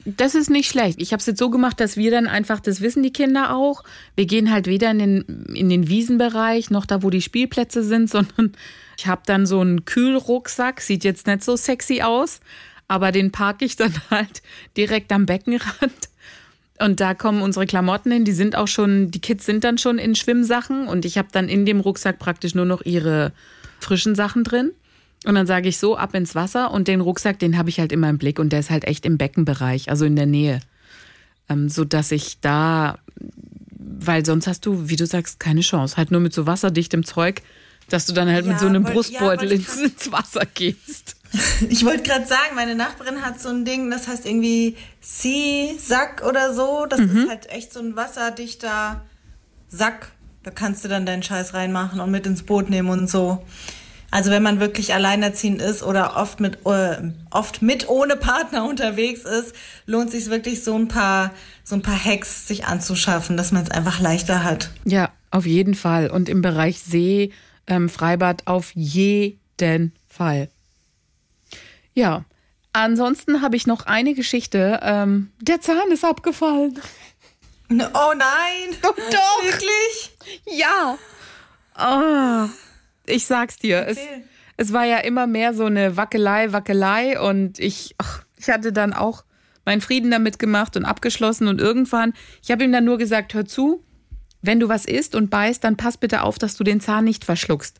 [0.05, 1.01] Das ist nicht schlecht.
[1.01, 3.83] Ich habe es jetzt so gemacht, dass wir dann einfach, das wissen die Kinder auch,
[4.15, 8.07] wir gehen halt weder in den, in den Wiesenbereich noch da, wo die Spielplätze sind,
[8.09, 8.53] sondern
[8.97, 12.41] ich habe dann so einen Kühlrucksack, sieht jetzt nicht so sexy aus,
[12.87, 14.43] aber den parke ich dann halt
[14.77, 16.10] direkt am Beckenrand.
[16.83, 19.97] Und da kommen unsere Klamotten hin, die sind auch schon, die Kids sind dann schon
[19.99, 23.31] in Schwimmsachen und ich habe dann in dem Rucksack praktisch nur noch ihre
[23.79, 24.71] frischen Sachen drin.
[25.25, 27.91] Und dann sage ich so, ab ins Wasser und den Rucksack, den habe ich halt
[27.91, 30.59] immer im Blick und der ist halt echt im Beckenbereich, also in der Nähe.
[31.49, 32.97] Ähm, so dass ich da,
[33.77, 35.97] weil sonst hast du, wie du sagst, keine Chance.
[35.97, 37.43] Halt nur mit so wasserdichtem Zeug,
[37.89, 41.17] dass du dann halt Ja, mit so einem wollt- Brustbeutel ja, ins, ins Wasser gehst.
[41.69, 46.53] Ich wollte gerade sagen, meine Nachbarin hat so ein Ding, das heißt irgendwie Sea-Sack oder
[46.53, 46.85] so.
[46.89, 49.01] Das ist halt echt so ein wasserdichter
[49.69, 50.11] Sack.
[50.43, 53.43] Da kannst du dann deinen Scheiß reinmachen und mit ins Boot nehmen und so.
[54.11, 56.97] Also wenn man wirklich alleinerziehend ist oder oft mit äh,
[57.29, 61.31] oft mit ohne Partner unterwegs ist, lohnt sich wirklich so ein paar
[61.63, 64.69] so ein paar Hacks sich anzuschaffen, dass man es einfach leichter hat.
[64.83, 66.09] Ja, auf jeden Fall.
[66.09, 67.31] Und im Bereich See,
[67.67, 70.49] ähm, Freibad auf jeden Fall.
[71.93, 72.25] Ja,
[72.73, 74.79] ansonsten habe ich noch eine Geschichte.
[74.81, 76.79] Ähm, der Zahn ist abgefallen.
[77.69, 78.77] Oh nein!
[78.81, 79.43] Doch, doch.
[79.43, 80.11] Wirklich?
[80.45, 80.97] Ja.
[81.79, 82.49] Oh.
[83.05, 83.87] ich sag's dir.
[83.87, 83.97] Es,
[84.57, 88.93] es war ja immer mehr so eine Wackelei, Wackelei und ich, ach, ich hatte dann
[88.93, 89.23] auch
[89.65, 93.45] meinen Frieden damit gemacht und abgeschlossen und irgendwann, ich habe ihm dann nur gesagt, hör
[93.45, 93.83] zu,
[94.41, 97.23] wenn du was isst und beißt, dann pass bitte auf, dass du den Zahn nicht
[97.23, 97.79] verschluckst.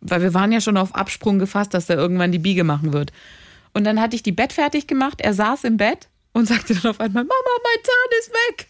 [0.00, 3.10] Weil wir waren ja schon auf Absprung gefasst, dass er irgendwann die Biege machen wird.
[3.74, 6.90] Und dann hatte ich die Bett fertig gemacht, er saß im Bett und sagte dann
[6.90, 8.68] auf einmal, Mama, mein Zahn ist weg.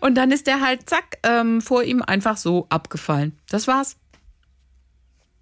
[0.00, 3.38] Und dann ist der halt, zack, ähm, vor ihm einfach so abgefallen.
[3.48, 3.96] Das war's.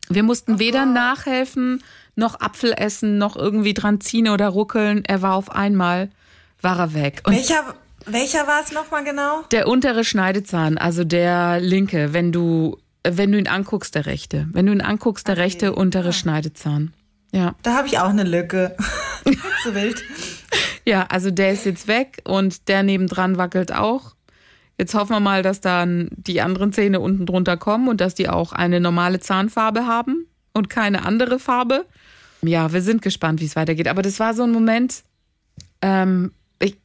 [0.08, 1.82] Wir mussten weder nachhelfen,
[2.14, 5.04] noch Apfel essen, noch irgendwie dran ziehen oder ruckeln.
[5.04, 6.10] Er war auf einmal,
[6.60, 7.22] war er weg.
[7.26, 7.74] Und Welcher,
[8.06, 9.42] welcher war es nochmal genau?
[9.50, 14.46] der untere Schneidezahn, also der linke, wenn du, wenn du ihn anguckst, der rechte.
[14.52, 16.92] Wenn du ihn anguckst, der rechte untere Schneidezahn.
[17.34, 17.56] Ja.
[17.62, 18.76] Da habe ich auch eine Lücke.
[19.64, 20.02] so wild.
[20.86, 24.14] Ja, also der ist jetzt weg und der nebendran wackelt auch.
[24.78, 28.28] Jetzt hoffen wir mal, dass dann die anderen Zähne unten drunter kommen und dass die
[28.28, 31.86] auch eine normale Zahnfarbe haben und keine andere Farbe.
[32.42, 33.88] Ja, wir sind gespannt, wie es weitergeht.
[33.88, 35.02] Aber das war so ein Moment,
[35.82, 36.76] ähm, ich,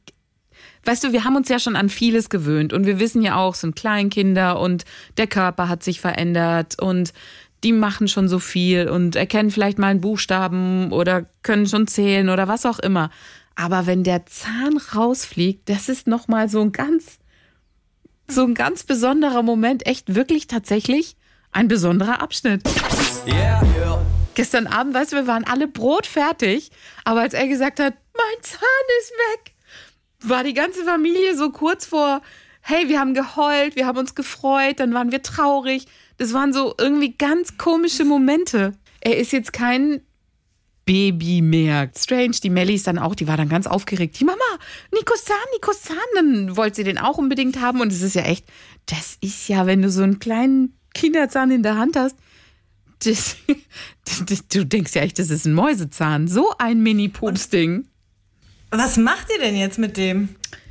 [0.84, 3.54] weißt du, wir haben uns ja schon an vieles gewöhnt und wir wissen ja auch,
[3.54, 4.84] es sind Kleinkinder und
[5.16, 7.12] der Körper hat sich verändert und
[7.64, 12.28] die machen schon so viel und erkennen vielleicht mal einen Buchstaben oder können schon zählen
[12.28, 13.10] oder was auch immer.
[13.54, 17.18] Aber wenn der Zahn rausfliegt, das ist noch mal so ein ganz
[18.28, 21.16] so ein ganz besonderer Moment, echt wirklich tatsächlich
[21.52, 22.62] ein besonderer Abschnitt.
[23.26, 24.06] Yeah, yeah.
[24.34, 26.70] Gestern Abend, weißt du, wir waren alle brotfertig,
[27.04, 28.60] aber als er gesagt hat, mein Zahn
[29.00, 29.54] ist weg,
[30.22, 32.22] war die ganze Familie so kurz vor,
[32.60, 35.86] hey, wir haben geheult, wir haben uns gefreut, dann waren wir traurig.
[36.20, 38.74] Das waren so irgendwie ganz komische Momente.
[39.00, 40.02] Er ist jetzt kein
[40.84, 41.90] Baby mehr.
[41.96, 44.20] Strange, die Melly ist dann auch, die war dann ganz aufgeregt.
[44.20, 44.38] Die Mama,
[44.92, 47.80] Nikos Zahn, Nikos Zahn, dann wollte sie den auch unbedingt haben.
[47.80, 48.44] Und es ist ja echt,
[48.84, 52.16] das ist ja, wenn du so einen kleinen Kinderzahn in der Hand hast,
[53.02, 53.36] das,
[54.26, 56.28] das, du denkst ja echt, das ist ein Mäusezahn.
[56.28, 57.86] So ein Mini-Pups-Ding.
[58.72, 60.28] Was macht ihr denn jetzt mit dem?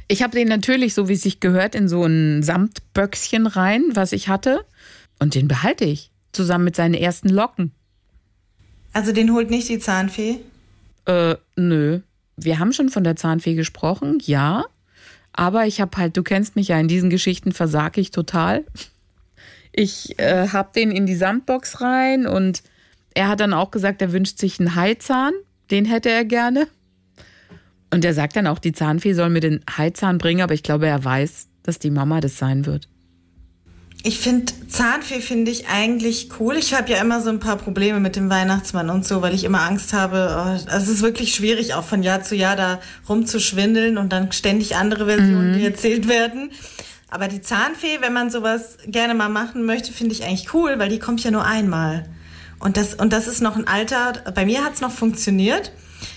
[0.07, 4.11] Ich habe den natürlich, so wie es sich gehört, in so ein Samtböckschen rein, was
[4.11, 4.63] ich hatte.
[5.19, 6.11] Und den behalte ich.
[6.31, 7.71] Zusammen mit seinen ersten Locken.
[8.93, 10.37] Also den holt nicht die Zahnfee?
[11.05, 11.99] Äh, nö.
[12.37, 14.63] Wir haben schon von der Zahnfee gesprochen, ja.
[15.33, 18.65] Aber ich habe halt, du kennst mich ja, in diesen Geschichten versage ich total.
[19.71, 22.63] Ich äh, habe den in die Sandbox rein und
[23.13, 25.33] er hat dann auch gesagt, er wünscht sich einen Haizahn.
[25.71, 26.67] Den hätte er gerne.
[27.91, 30.87] Und er sagt dann auch, die Zahnfee soll mir den Haizahn bringen, aber ich glaube,
[30.87, 32.87] er weiß, dass die Mama das sein wird.
[34.01, 36.55] Ich finde, Zahnfee finde ich eigentlich cool.
[36.55, 39.43] Ich habe ja immer so ein paar Probleme mit dem Weihnachtsmann und so, weil ich
[39.43, 40.37] immer Angst habe.
[40.37, 44.77] Oh, es ist wirklich schwierig, auch von Jahr zu Jahr da rumzuschwindeln und dann ständig
[44.77, 46.51] andere Versionen, die erzählt werden.
[47.09, 50.89] Aber die Zahnfee, wenn man sowas gerne mal machen möchte, finde ich eigentlich cool, weil
[50.89, 52.05] die kommt ja nur einmal.
[52.59, 55.73] Und das, und das ist noch ein Alter, bei mir hat es noch funktioniert.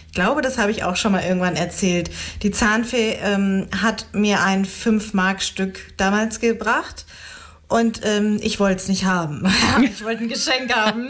[0.06, 2.10] Ich glaube, das habe ich auch schon mal irgendwann erzählt.
[2.42, 7.06] Die Zahnfee ähm, hat mir ein 5-Mark-Stück damals gebracht
[7.72, 9.50] und ähm, ich wollte es nicht haben.
[9.82, 11.08] ich wollte ein Geschenk haben.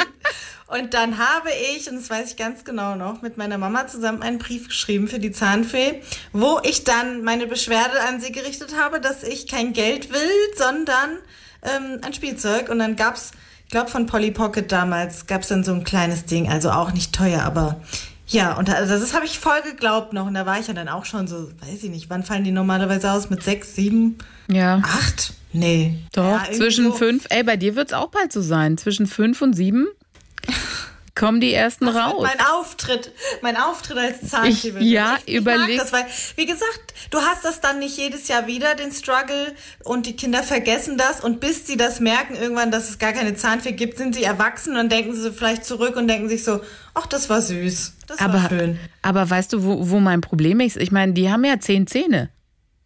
[0.66, 4.22] Und dann habe ich, und das weiß ich ganz genau noch, mit meiner Mama zusammen
[4.22, 8.98] einen Brief geschrieben für die Zahnfee, wo ich dann meine Beschwerde an sie gerichtet habe,
[8.98, 11.18] dass ich kein Geld will, sondern
[11.62, 12.70] ähm, ein Spielzeug.
[12.70, 13.32] Und dann gab's,
[13.66, 17.14] ich glaube von Polly Pocket damals, gab's dann so ein kleines Ding, also auch nicht
[17.14, 17.80] teuer, aber
[18.28, 20.26] ja, und also das habe ich voll geglaubt noch.
[20.26, 22.50] Und da war ich ja dann auch schon so, weiß ich nicht, wann fallen die
[22.52, 23.28] normalerweise aus?
[23.28, 24.16] Mit sechs, sieben,
[24.48, 24.80] Ja.
[24.84, 25.34] acht?
[25.52, 25.94] Nee.
[26.12, 28.78] Doch, Ja, zwischen fünf, ey, bei dir wird es auch bald so sein.
[28.78, 29.86] Zwischen fünf und sieben
[31.14, 32.22] kommen die ersten wird raus.
[32.22, 33.12] Mein Auftritt,
[33.42, 34.16] mein Auftritt als.
[34.48, 38.28] Ich- ja, ich, ich überleg- das, weil, wie gesagt, du hast das dann nicht jedes
[38.28, 42.70] Jahr wieder, den Struggle, und die Kinder vergessen das, und bis sie das merken irgendwann,
[42.70, 46.08] dass es gar keine Zahnfee gibt, sind sie erwachsen, und denken sie vielleicht zurück und
[46.08, 46.60] denken sich so,
[46.94, 48.78] ach, das war süß, das war aber, schön.
[49.02, 50.78] aber weißt du, wo, wo mein Problem ist?
[50.78, 52.30] Ich meine, die haben ja zehn Zähne.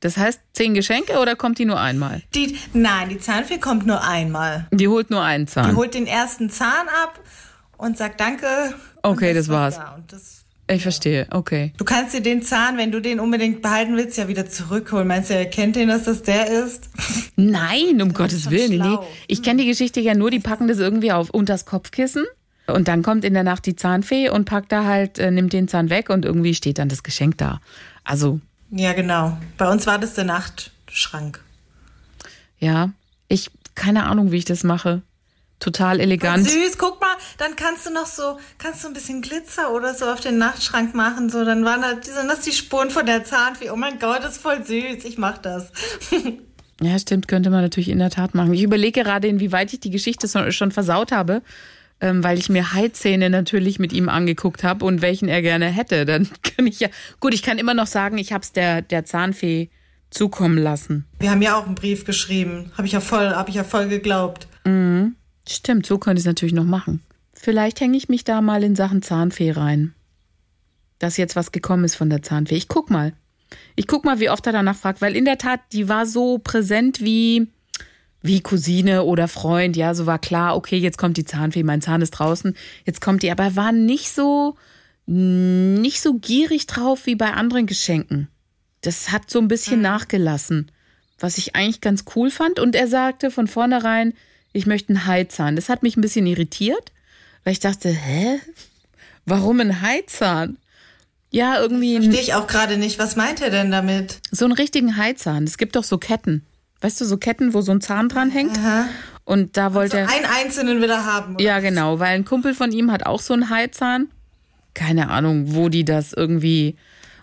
[0.00, 2.22] Das heißt, zehn Geschenke oder kommt die nur einmal?
[2.34, 4.66] Die, nein, die Zahnfee kommt nur einmal.
[4.70, 5.74] Die holt nur einen Die Zahn.
[5.76, 7.18] holt den ersten Zahn ab
[7.78, 8.46] und sagt Danke.
[9.02, 9.76] Okay, das war's.
[9.76, 9.98] da.
[10.08, 11.72] Das Ich verstehe, okay.
[11.78, 15.06] Du kannst dir den Zahn, wenn du den unbedingt behalten willst, ja wieder zurückholen.
[15.08, 16.88] Meinst du, er kennt den, dass das der ist?
[17.36, 18.80] Nein, um Gottes schon Willen.
[18.80, 18.98] Nee.
[19.28, 22.24] Ich kenne die Geschichte ja nur, die packen das irgendwie auf unters Kopfkissen.
[22.66, 25.68] Und dann kommt in der Nacht die Zahnfee und packt da halt, äh, nimmt den
[25.68, 27.60] Zahn weg und irgendwie steht dann das Geschenk da.
[28.02, 29.36] Also, Ja, genau.
[29.58, 31.40] Bei uns war das der Nachtschrank.
[32.58, 32.90] ja,
[33.28, 35.02] ich, keine Ahnung, wie ich das mache.
[35.58, 36.48] Total elegant.
[36.48, 40.04] Süß, guck mal, dann kannst du noch so, kannst du ein bisschen Glitzer oder so
[40.04, 43.70] auf den Nachtschrank machen, so, dann waren da, sind das die Spuren von der Zahnfee.
[43.70, 45.72] Oh mein Gott, das ist voll süß, ich mach das.
[46.82, 48.52] Ja, stimmt, könnte man natürlich in der Tat machen.
[48.52, 51.40] Ich überlege gerade, inwieweit ich die Geschichte schon versaut habe,
[52.00, 56.04] ähm, weil ich mir Haizähne natürlich mit ihm angeguckt habe und welchen er gerne hätte.
[56.04, 56.88] Dann kann ich ja.
[57.20, 59.70] Gut, ich kann immer noch sagen, ich habe es der, der Zahnfee
[60.10, 61.04] zukommen lassen.
[61.18, 62.70] Wir haben ja auch einen Brief geschrieben.
[62.76, 64.46] Habe ich ja voll, habe ich ja voll geglaubt.
[65.48, 67.02] Stimmt, so könnte ich es natürlich noch machen.
[67.32, 69.94] Vielleicht hänge ich mich da mal in Sachen Zahnfee rein.
[70.98, 72.56] Dass jetzt was gekommen ist von der Zahnfee.
[72.56, 73.12] Ich guck mal.
[73.76, 76.38] Ich guck mal, wie oft er danach fragt, weil in der Tat, die war so
[76.38, 77.48] präsent wie,
[78.22, 79.76] wie Cousine oder Freund.
[79.76, 83.22] Ja, so war klar, okay, jetzt kommt die Zahnfee, mein Zahn ist draußen, jetzt kommt
[83.22, 83.30] die.
[83.30, 84.56] Aber er war nicht so,
[85.06, 88.28] nicht so gierig drauf wie bei anderen Geschenken.
[88.80, 90.70] Das hat so ein bisschen nachgelassen,
[91.18, 92.58] was ich eigentlich ganz cool fand.
[92.58, 94.14] Und er sagte von vornherein,
[94.52, 95.56] ich möchte einen Haizahn.
[95.56, 96.92] Das hat mich ein bisschen irritiert,
[97.44, 98.40] weil ich dachte, hä?
[99.24, 100.56] Warum ein Haizahn?
[101.30, 102.98] Ja, irgendwie Verstehe ich auch gerade nicht.
[102.98, 104.20] Was meint er denn damit?
[104.30, 105.44] so einen richtigen Haizahn.
[105.44, 106.46] Es gibt doch so Ketten.
[106.86, 108.56] Weißt du, so Ketten, wo so ein Zahn dran hängt.
[109.24, 110.08] Und da wollte er.
[110.08, 111.34] Einen einzelnen will er haben.
[111.34, 111.44] Oder?
[111.44, 114.06] Ja, genau, weil ein Kumpel von ihm hat auch so einen Haizahn.
[114.72, 116.76] Keine Ahnung, wo die das irgendwie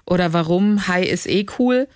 [0.05, 0.89] oder warum.
[0.89, 1.87] Hai ist eh cool.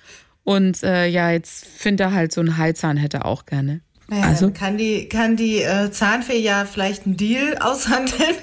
[0.45, 3.82] Und äh, ja, jetzt findet er halt so einen Haizahn, hätte er auch gerne.
[4.08, 8.36] Naja, also, kann die, kann die äh, Zahnfee ja vielleicht einen Deal aushandeln.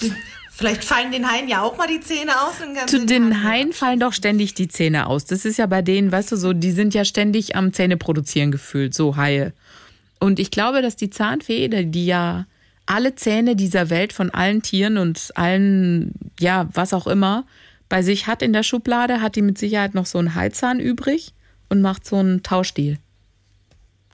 [0.54, 2.54] Vielleicht fallen den Haien ja auch mal die Zähne aus.
[2.86, 5.24] zu den Haie- Haien fallen doch ständig die Zähne aus.
[5.24, 8.52] Das ist ja bei denen, weißt du, so, die sind ja ständig am Zähne produzieren
[8.52, 9.52] gefühlt, so Haie.
[10.20, 12.46] Und ich glaube, dass die Zahnfee, die ja
[12.86, 17.44] alle Zähne dieser Welt von allen Tieren und allen, ja, was auch immer,
[17.88, 21.32] bei sich hat in der Schublade, hat die mit Sicherheit noch so einen Haizahn übrig
[21.70, 22.98] und macht so einen Tauschdeal.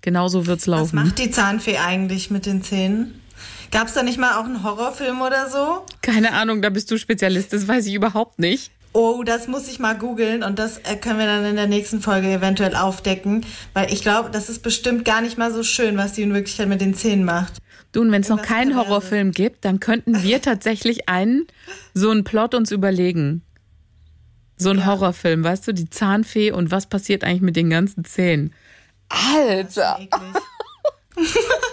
[0.03, 0.96] Genauso wird's Was laufen.
[0.96, 3.20] macht die Zahnfee eigentlich mit den Zähnen?
[3.70, 5.85] Gab es da nicht mal auch einen Horrorfilm oder so?
[6.03, 8.70] Keine Ahnung, da bist du Spezialist, das weiß ich überhaupt nicht.
[8.92, 12.01] Oh, das muss ich mal googeln und das äh, können wir dann in der nächsten
[12.01, 16.14] Folge eventuell aufdecken, weil ich glaube, das ist bestimmt gar nicht mal so schön, was
[16.14, 17.59] die in Wirklichkeit mit den Zähnen macht.
[17.92, 18.77] Du, und wenn es noch keinen.
[18.77, 21.46] Horrorfilm gibt, dann könnten wir tatsächlich einen,
[21.94, 23.42] so einen Plot uns überlegen.
[24.57, 28.53] So ein Horrorfilm, weißt du, die Zahnfee und was passiert eigentlich mit den ganzen Zähnen.
[29.09, 30.01] Alter!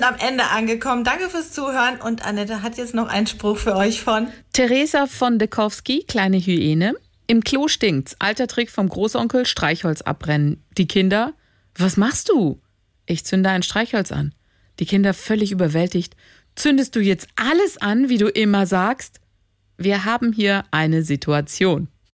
[0.00, 1.04] sind am Ende angekommen.
[1.04, 5.38] Danke fürs Zuhören und Annette hat jetzt noch einen Spruch für euch von Theresa von
[5.38, 6.94] Dekowski, kleine Hyäne.
[7.26, 8.16] Im Klo stinkt's.
[8.18, 10.64] Alter Trick vom Großonkel, Streichholz abbrennen.
[10.78, 11.34] Die Kinder,
[11.76, 12.62] was machst du?
[13.04, 14.34] Ich zünde ein Streichholz an.
[14.78, 16.16] Die Kinder völlig überwältigt.
[16.54, 19.20] Zündest du jetzt alles an, wie du immer sagst?
[19.76, 21.88] Wir haben hier eine Situation.